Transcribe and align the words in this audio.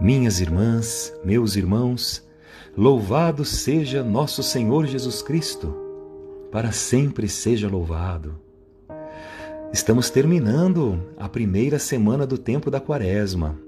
Minhas 0.00 0.40
irmãs, 0.40 1.12
meus 1.22 1.56
irmãos, 1.56 2.26
louvado 2.74 3.44
seja 3.44 4.02
nosso 4.02 4.42
Senhor 4.42 4.86
Jesus 4.86 5.20
Cristo, 5.20 5.76
para 6.50 6.72
sempre 6.72 7.28
seja 7.28 7.68
louvado. 7.68 8.40
Estamos 9.70 10.08
terminando 10.08 10.98
a 11.18 11.28
primeira 11.28 11.78
semana 11.78 12.26
do 12.26 12.38
tempo 12.38 12.70
da 12.70 12.80
Quaresma, 12.80 13.60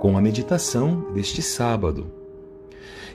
com 0.00 0.16
a 0.16 0.22
meditação 0.22 1.12
deste 1.12 1.42
sábado. 1.42 2.10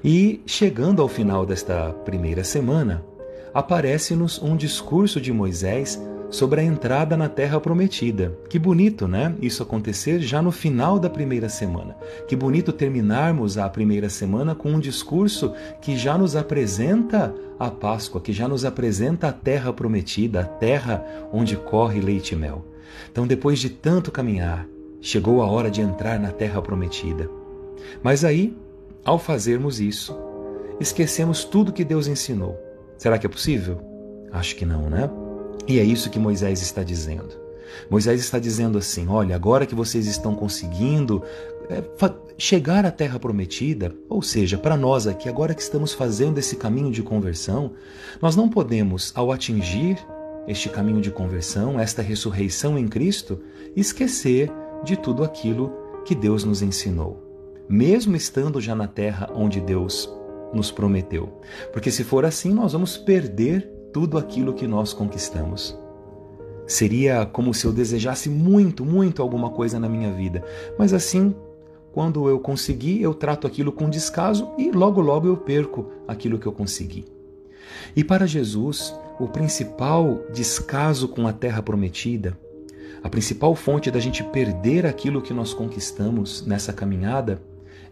E, 0.04 0.43
chegando 0.46 1.02
ao 1.02 1.07
final 1.07 1.48
desta 1.48 1.91
primeira 2.05 2.43
semana, 2.43 3.04
aparece-nos 3.55 4.39
um 4.39 4.55
discurso 4.55 5.20
de 5.20 5.34
Moisés 5.34 6.00
sobre 6.30 6.61
a 6.61 6.64
entrada 6.64 7.18
na 7.18 7.27
terra 7.27 7.59
prometida. 7.59 8.38
Que 8.50 8.59
bonito, 8.59 9.07
né? 9.07 9.36
Isso 9.41 9.64
acontecer 9.64 10.20
já 10.20 10.41
no 10.41 10.52
final 10.52 11.00
da 11.00 11.09
primeira 11.09 11.50
semana. 11.50 11.96
Que 12.28 12.36
bonito 12.36 12.71
terminarmos 12.71 13.57
a 13.57 13.68
primeira 13.70 14.10
semana 14.10 14.54
com 14.54 14.71
um 14.71 14.79
discurso 14.79 15.54
que 15.82 15.97
já 15.97 16.18
nos 16.18 16.36
apresenta 16.36 17.34
a 17.60 17.70
Páscoa, 17.70 18.21
que 18.21 18.32
já 18.32 18.47
nos 18.47 18.64
apresenta 18.64 19.28
a 19.28 19.34
terra 19.34 19.73
prometida, 19.73 20.42
a 20.42 20.46
terra 20.46 21.04
onde 21.34 21.56
corre 21.57 22.00
leite 22.00 22.34
e 22.34 22.37
mel. 22.37 22.65
Então, 23.11 23.25
depois 23.25 23.59
de 23.59 23.70
tanto 23.70 24.11
caminhar, 24.11 24.65
chegou 25.01 25.42
a 25.42 25.48
hora 25.48 25.70
de 25.71 25.82
entrar 25.82 26.20
na 26.20 26.32
terra 26.32 26.61
prometida. 26.61 27.29
Mas 28.04 28.23
aí, 28.23 28.56
ao 29.04 29.18
fazermos 29.18 29.79
isso, 29.79 30.15
esquecemos 30.79 31.43
tudo 31.43 31.73
que 31.73 31.84
Deus 31.84 32.08
ensinou. 32.08 32.58
Será 32.98 33.17
que 33.17 33.25
é 33.25 33.30
possível? 33.30 33.81
Acho 34.31 34.56
que 34.56 34.66
não, 34.66 34.89
né? 34.89 35.09
E 35.69 35.78
é 35.78 35.83
isso 35.83 36.09
que 36.09 36.17
Moisés 36.17 36.64
está 36.64 36.81
dizendo. 36.81 37.30
Moisés 37.91 38.19
está 38.19 38.39
dizendo 38.39 38.80
assim: 38.80 39.08
olha, 39.08 39.36
agora 39.36 39.67
que 39.67 39.75
vocês 39.75 40.08
estão 40.08 40.33
conseguindo 40.33 41.22
é, 41.69 41.83
chegar 42.39 42.88
à 42.88 42.92
terra 42.92 43.19
prometida, 43.19 43.94
ou 44.09 44.23
seja, 44.23 44.58
para 44.58 44.75
nós 44.75 45.05
aqui, 45.05 45.30
agora 45.30 45.53
que 45.53 45.61
estamos 45.61 45.94
fazendo 45.94 46.40
esse 46.40 46.56
caminho 46.56 46.92
de 46.92 47.03
conversão, 47.03 47.73
nós 48.20 48.36
não 48.36 48.50
podemos, 48.50 49.12
ao 49.14 49.31
atingir 49.31 49.95
este 50.47 50.70
caminho 50.70 51.02
de 51.02 51.12
conversão, 51.12 51.80
esta 51.80 52.02
ressurreição 52.02 52.75
em 52.75 52.88
Cristo, 52.88 53.40
esquecer 53.75 54.52
de 54.84 54.97
tudo 54.97 55.23
aquilo 55.23 55.72
que 56.03 56.16
Deus 56.16 56.44
nos 56.44 56.64
ensinou, 56.64 57.23
mesmo 57.70 58.16
estando 58.16 58.59
já 58.59 58.73
na 58.73 58.88
terra 58.88 59.30
onde 59.36 59.62
Deus 59.62 60.12
nos 60.52 60.72
prometeu. 60.72 61.40
Porque 61.72 61.92
se 61.92 62.03
for 62.03 62.25
assim, 62.25 62.52
nós 62.52 62.73
vamos 62.73 62.97
perder 62.97 63.78
tudo 63.94 64.18
aquilo 64.18 64.54
que 64.54 64.68
nós 64.68 64.94
conquistamos. 64.94 65.78
Seria 66.68 67.26
como 67.26 67.54
se 67.54 67.66
eu 67.66 67.72
desejasse 67.72 68.30
muito, 68.30 68.86
muito 68.86 69.22
alguma 69.22 69.50
coisa 69.50 69.80
na 69.80 69.90
minha 69.90 70.12
vida, 70.12 70.44
mas 70.78 70.94
assim, 70.94 71.36
quando 71.92 72.30
eu 72.30 72.40
conseguir, 72.40 73.02
eu 73.02 73.14
trato 73.14 73.48
aquilo 73.48 73.72
com 73.72 73.90
descaso 73.90 74.50
e 74.58 74.72
logo, 74.72 75.02
logo 75.02 75.28
eu 75.28 75.36
perco 75.36 75.88
aquilo 76.08 76.38
que 76.38 76.46
eu 76.46 76.52
consegui. 76.52 77.06
E 77.96 78.04
para 78.04 78.28
Jesus, 78.28 78.94
o 79.20 79.28
principal 79.28 80.20
descaso 80.31 81.08
com 81.08 81.28
a 81.28 81.34
terra 81.34 81.62
prometida, 81.62 82.38
a 83.02 83.09
principal 83.09 83.56
fonte 83.56 83.90
da 83.90 84.00
gente 84.00 84.24
perder 84.24 84.86
aquilo 84.86 85.22
que 85.22 85.34
nós 85.34 85.53
conquistamos 85.53 86.46
nessa 86.46 86.72
caminhada, 86.72 87.42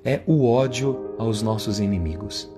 é 0.03 0.21
o 0.27 0.45
ódio 0.45 1.15
aos 1.17 1.41
nossos 1.41 1.79
inimigos. 1.79 2.49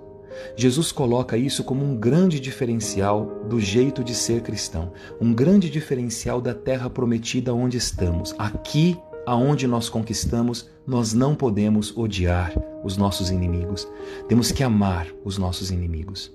Jesus 0.55 0.91
coloca 0.91 1.37
isso 1.37 1.63
como 1.63 1.83
um 1.83 1.95
grande 1.95 2.39
diferencial 2.39 3.43
do 3.47 3.59
jeito 3.59 4.03
de 4.03 4.13
ser 4.13 4.41
cristão, 4.41 4.91
um 5.19 5.33
grande 5.33 5.69
diferencial 5.69 6.41
da 6.41 6.53
terra 6.53 6.89
prometida 6.89 7.53
onde 7.53 7.77
estamos. 7.77 8.35
Aqui, 8.37 8.97
aonde 9.25 9.67
nós 9.67 9.89
conquistamos, 9.89 10.69
nós 10.85 11.13
não 11.13 11.35
podemos 11.35 11.95
odiar 11.95 12.53
os 12.83 12.97
nossos 12.97 13.29
inimigos. 13.29 13.87
Temos 14.27 14.51
que 14.51 14.63
amar 14.63 15.07
os 15.23 15.37
nossos 15.37 15.71
inimigos. 15.71 16.31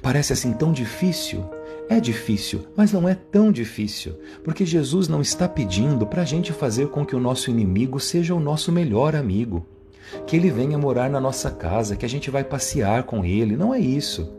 Parece 0.00 0.32
assim 0.32 0.52
tão 0.52 0.72
difícil? 0.72 1.44
É 1.88 2.00
difícil, 2.00 2.66
mas 2.76 2.92
não 2.92 3.08
é 3.08 3.14
tão 3.14 3.50
difícil, 3.52 4.14
porque 4.44 4.64
Jesus 4.64 5.08
não 5.08 5.20
está 5.20 5.48
pedindo 5.48 6.06
para 6.06 6.22
a 6.22 6.24
gente 6.24 6.52
fazer 6.52 6.88
com 6.88 7.04
que 7.04 7.16
o 7.16 7.20
nosso 7.20 7.50
inimigo 7.50 7.98
seja 8.00 8.34
o 8.34 8.40
nosso 8.40 8.70
melhor 8.72 9.14
amigo 9.14 9.66
que 10.26 10.36
ele 10.36 10.50
venha 10.50 10.78
morar 10.78 11.10
na 11.10 11.20
nossa 11.20 11.50
casa, 11.50 11.96
que 11.96 12.04
a 12.04 12.08
gente 12.08 12.30
vai 12.30 12.44
passear 12.44 13.04
com 13.04 13.24
ele. 13.24 13.56
Não 13.56 13.72
é 13.72 13.78
isso. 13.78 14.32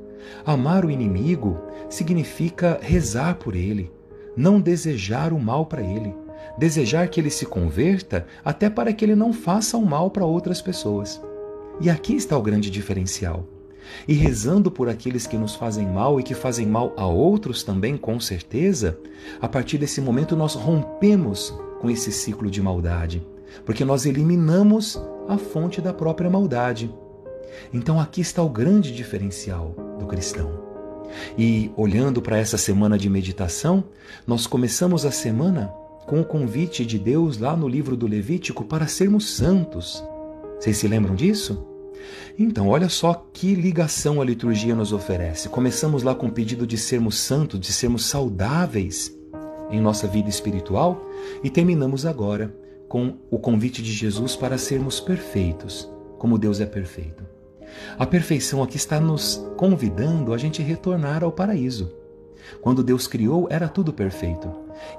Amar 0.45 0.85
o 0.85 0.91
inimigo 0.91 1.59
significa 1.89 2.79
rezar 2.81 3.35
por 3.35 3.55
ele, 3.55 3.91
não 4.35 4.59
desejar 4.59 5.33
o 5.33 5.39
mal 5.39 5.65
para 5.65 5.81
ele, 5.81 6.15
desejar 6.57 7.07
que 7.07 7.19
ele 7.19 7.29
se 7.29 7.45
converta 7.45 8.25
até 8.43 8.69
para 8.69 8.93
que 8.93 9.03
ele 9.03 9.15
não 9.15 9.33
faça 9.33 9.77
o 9.77 9.85
mal 9.85 10.09
para 10.09 10.25
outras 10.25 10.61
pessoas. 10.61 11.21
E 11.81 11.89
aqui 11.89 12.15
está 12.15 12.37
o 12.37 12.41
grande 12.41 12.69
diferencial. 12.69 13.45
E 14.07 14.13
rezando 14.13 14.71
por 14.71 14.87
aqueles 14.87 15.27
que 15.27 15.37
nos 15.37 15.55
fazem 15.55 15.85
mal 15.85 16.19
e 16.19 16.23
que 16.23 16.33
fazem 16.33 16.65
mal 16.65 16.93
a 16.95 17.05
outros 17.05 17.63
também, 17.63 17.97
com 17.97 18.19
certeza, 18.19 18.97
a 19.41 19.47
partir 19.47 19.77
desse 19.77 19.99
momento 19.99 20.35
nós 20.35 20.55
rompemos 20.55 21.53
com 21.81 21.89
esse 21.89 22.11
ciclo 22.11 22.49
de 22.49 22.61
maldade, 22.61 23.25
porque 23.65 23.83
nós 23.83 24.05
eliminamos 24.05 25.01
a 25.27 25.37
fonte 25.37 25.81
da 25.81 25.93
própria 25.93 26.29
maldade. 26.29 26.93
Então 27.73 27.99
aqui 27.99 28.21
está 28.21 28.41
o 28.41 28.49
grande 28.49 28.91
diferencial 28.91 29.75
do 29.99 30.05
cristão. 30.05 30.61
E 31.37 31.71
olhando 31.75 32.21
para 32.21 32.37
essa 32.37 32.57
semana 32.57 32.97
de 32.97 33.09
meditação, 33.09 33.83
nós 34.25 34.47
começamos 34.47 35.05
a 35.05 35.11
semana 35.11 35.73
com 36.07 36.19
o 36.19 36.25
convite 36.25 36.85
de 36.85 36.97
Deus 36.97 37.37
lá 37.37 37.55
no 37.55 37.67
livro 37.67 37.95
do 37.95 38.07
Levítico 38.07 38.65
para 38.65 38.87
sermos 38.87 39.29
santos. 39.29 40.03
Vocês 40.59 40.77
se 40.77 40.87
lembram 40.87 41.15
disso? 41.15 41.65
Então, 42.37 42.67
olha 42.67 42.89
só 42.89 43.13
que 43.31 43.53
ligação 43.53 44.19
a 44.19 44.25
liturgia 44.25 44.75
nos 44.75 44.91
oferece. 44.91 45.47
Começamos 45.49 46.03
lá 46.03 46.13
com 46.15 46.27
o 46.27 46.31
pedido 46.31 46.65
de 46.65 46.77
sermos 46.77 47.19
santos, 47.19 47.59
de 47.59 47.71
sermos 47.71 48.05
saudáveis 48.05 49.15
em 49.69 49.79
nossa 49.79 50.07
vida 50.07 50.29
espiritual 50.29 51.01
e 51.43 51.49
terminamos 51.49 52.05
agora 52.05 52.53
com 52.93 53.15
o 53.31 53.39
convite 53.39 53.81
de 53.81 53.91
Jesus 53.91 54.35
para 54.35 54.55
sermos 54.55 54.99
perfeitos, 54.99 55.91
como 56.19 56.37
Deus 56.37 56.59
é 56.59 56.65
perfeito. 56.67 57.23
A 57.97 58.05
perfeição 58.05 58.61
aqui 58.61 58.77
está 58.77 58.99
nos 58.99 59.43
convidando 59.57 60.31
a 60.31 60.37
gente 60.37 60.61
retornar 60.61 61.23
ao 61.23 61.31
paraíso. 61.31 61.91
Quando 62.61 62.83
Deus 62.83 63.07
criou, 63.07 63.47
era 63.49 63.67
tudo 63.67 63.91
perfeito. 63.91 64.47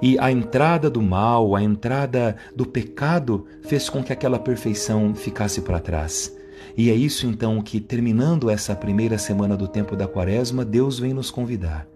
E 0.01 0.19
a 0.19 0.29
entrada 0.29 0.89
do 0.89 1.01
mal, 1.01 1.55
a 1.55 1.63
entrada 1.63 2.35
do 2.53 2.65
pecado, 2.65 3.45
fez 3.61 3.87
com 3.87 4.03
que 4.03 4.11
aquela 4.11 4.39
perfeição 4.39 5.15
ficasse 5.15 5.61
para 5.61 5.79
trás. 5.79 6.35
E 6.75 6.89
é 6.89 6.93
isso 6.93 7.25
então 7.25 7.61
que, 7.61 7.79
terminando 7.79 8.49
essa 8.49 8.75
primeira 8.75 9.17
semana 9.17 9.55
do 9.55 9.69
tempo 9.69 9.95
da 9.95 10.05
Quaresma, 10.05 10.65
Deus 10.65 10.99
vem 10.99 11.13
nos 11.13 11.31
convidar 11.31 11.87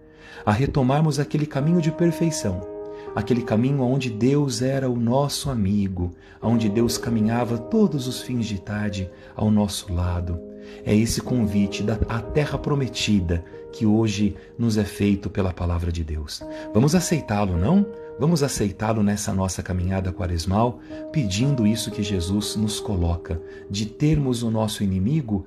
a 0.46 0.52
retomarmos 0.52 1.20
aquele 1.20 1.44
caminho 1.44 1.82
de 1.82 1.92
perfeição 1.92 2.69
aquele 3.14 3.42
caminho 3.42 3.82
onde 3.82 4.10
Deus 4.10 4.62
era 4.62 4.88
o 4.88 4.96
nosso 4.96 5.50
amigo, 5.50 6.12
onde 6.42 6.68
Deus 6.68 6.96
caminhava 6.98 7.58
todos 7.58 8.06
os 8.06 8.22
fins 8.22 8.46
de 8.46 8.60
tarde 8.60 9.10
ao 9.34 9.50
nosso 9.50 9.92
lado. 9.92 10.40
É 10.84 10.94
esse 10.94 11.20
convite 11.20 11.82
da 11.82 11.96
terra 11.96 12.58
prometida 12.58 13.44
que 13.72 13.86
hoje 13.86 14.36
nos 14.58 14.76
é 14.76 14.84
feito 14.84 15.30
pela 15.30 15.52
palavra 15.52 15.92
de 15.92 16.02
Deus. 16.02 16.42
Vamos 16.72 16.94
aceitá-lo, 16.94 17.56
não? 17.56 17.86
Vamos 18.18 18.42
aceitá-lo 18.42 19.02
nessa 19.02 19.32
nossa 19.32 19.62
caminhada 19.62 20.12
quaresmal, 20.12 20.80
pedindo 21.10 21.66
isso 21.66 21.90
que 21.90 22.02
Jesus 22.02 22.56
nos 22.56 22.78
coloca, 22.78 23.40
de 23.70 23.86
termos 23.86 24.42
o 24.42 24.50
nosso 24.50 24.84
inimigo, 24.84 25.46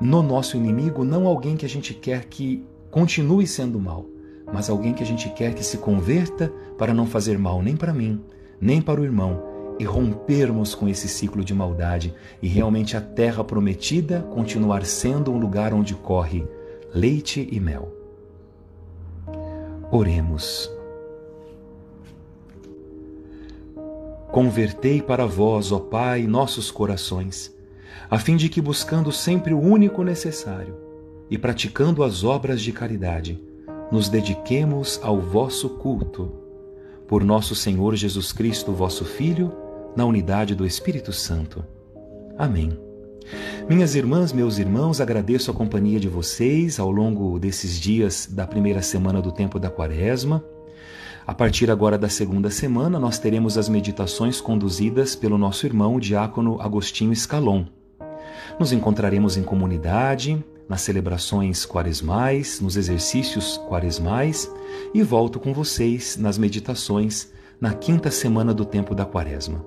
no 0.00 0.22
nosso 0.22 0.56
inimigo, 0.56 1.04
não 1.04 1.26
alguém 1.26 1.56
que 1.56 1.64
a 1.64 1.68
gente 1.68 1.94
quer 1.94 2.24
que 2.24 2.64
continue 2.90 3.46
sendo 3.46 3.78
mal, 3.78 4.06
mas 4.52 4.70
alguém 4.70 4.92
que 4.92 5.02
a 5.02 5.06
gente 5.06 5.28
quer 5.30 5.54
que 5.54 5.64
se 5.64 5.78
converta 5.78 6.52
para 6.78 6.94
não 6.94 7.06
fazer 7.06 7.38
mal 7.38 7.62
nem 7.62 7.76
para 7.76 7.92
mim, 7.92 8.20
nem 8.60 8.80
para 8.80 9.00
o 9.00 9.04
irmão, 9.04 9.42
e 9.78 9.84
rompermos 9.84 10.74
com 10.74 10.88
esse 10.88 11.08
ciclo 11.08 11.44
de 11.44 11.52
maldade 11.52 12.14
e 12.40 12.48
realmente 12.48 12.96
a 12.96 13.00
terra 13.00 13.44
prometida 13.44 14.22
continuar 14.32 14.84
sendo 14.84 15.30
um 15.32 15.38
lugar 15.38 15.74
onde 15.74 15.94
corre 15.94 16.46
leite 16.94 17.46
e 17.50 17.60
mel. 17.60 17.92
Oremos. 19.90 20.70
Convertei 24.32 25.00
para 25.00 25.26
vós, 25.26 25.72
ó 25.72 25.78
Pai, 25.78 26.26
nossos 26.26 26.70
corações, 26.70 27.54
a 28.10 28.18
fim 28.18 28.36
de 28.36 28.48
que, 28.48 28.60
buscando 28.60 29.12
sempre 29.12 29.54
o 29.54 29.60
único 29.60 30.02
necessário 30.02 30.74
e 31.30 31.38
praticando 31.38 32.02
as 32.02 32.24
obras 32.24 32.60
de 32.60 32.72
caridade, 32.72 33.40
nos 33.90 34.08
dediquemos 34.08 34.98
ao 35.02 35.20
vosso 35.20 35.68
culto. 35.68 36.32
Por 37.06 37.22
nosso 37.22 37.54
Senhor 37.54 37.94
Jesus 37.94 38.32
Cristo, 38.32 38.72
vosso 38.72 39.04
Filho, 39.04 39.52
na 39.94 40.04
unidade 40.04 40.54
do 40.54 40.66
Espírito 40.66 41.12
Santo. 41.12 41.64
Amém. 42.36 42.78
Minhas 43.68 43.94
irmãs, 43.94 44.32
meus 44.32 44.58
irmãos, 44.58 45.00
agradeço 45.00 45.50
a 45.50 45.54
companhia 45.54 45.98
de 45.98 46.08
vocês 46.08 46.78
ao 46.78 46.90
longo 46.90 47.38
desses 47.38 47.78
dias 47.78 48.28
da 48.30 48.46
primeira 48.46 48.82
semana 48.82 49.20
do 49.20 49.32
tempo 49.32 49.58
da 49.58 49.70
Quaresma. 49.70 50.44
A 51.26 51.34
partir 51.34 51.70
agora 51.70 51.98
da 51.98 52.08
segunda 52.08 52.50
semana, 52.50 53.00
nós 53.00 53.18
teremos 53.18 53.58
as 53.58 53.68
meditações 53.68 54.40
conduzidas 54.40 55.16
pelo 55.16 55.36
nosso 55.36 55.66
irmão 55.66 55.98
diácono 55.98 56.60
Agostinho 56.60 57.12
Escalon. 57.12 57.64
Nos 58.60 58.72
encontraremos 58.72 59.36
em 59.36 59.42
comunidade, 59.42 60.44
nas 60.68 60.80
celebrações 60.80 61.64
quaresmais, 61.64 62.60
nos 62.60 62.76
exercícios 62.76 63.58
quaresmais 63.68 64.50
e 64.92 65.02
volto 65.02 65.38
com 65.38 65.52
vocês 65.52 66.16
nas 66.16 66.36
meditações 66.38 67.30
na 67.60 67.72
quinta 67.72 68.10
semana 68.10 68.52
do 68.52 68.64
tempo 68.64 68.94
da 68.94 69.04
quaresma. 69.04 69.64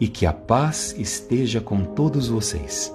E 0.00 0.08
que 0.08 0.26
a 0.26 0.32
paz 0.32 0.94
esteja 0.98 1.60
com 1.60 1.84
todos 1.84 2.28
vocês. 2.28 2.92